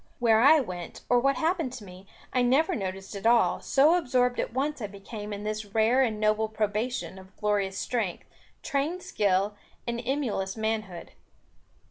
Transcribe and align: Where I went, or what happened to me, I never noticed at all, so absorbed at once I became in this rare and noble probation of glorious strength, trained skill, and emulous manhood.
Where 0.17 0.41
I 0.41 0.59
went, 0.59 1.01
or 1.09 1.19
what 1.19 1.35
happened 1.35 1.71
to 1.73 1.83
me, 1.83 2.07
I 2.33 2.41
never 2.41 2.73
noticed 2.73 3.15
at 3.15 3.27
all, 3.27 3.59
so 3.61 3.93
absorbed 3.93 4.39
at 4.39 4.51
once 4.51 4.81
I 4.81 4.87
became 4.87 5.31
in 5.31 5.43
this 5.43 5.63
rare 5.75 6.01
and 6.01 6.19
noble 6.19 6.49
probation 6.49 7.19
of 7.19 7.37
glorious 7.37 7.77
strength, 7.77 8.25
trained 8.63 9.03
skill, 9.03 9.53
and 9.85 10.01
emulous 10.03 10.57
manhood. 10.57 11.11